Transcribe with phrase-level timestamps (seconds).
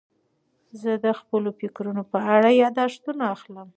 [0.81, 3.69] زه د خپلو فکرونو په اړه یاداښتونه اخلم.